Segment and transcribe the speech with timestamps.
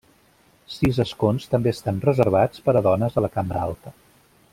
[0.75, 3.95] Sis escons també estan reservats per a dones a la cambra alta.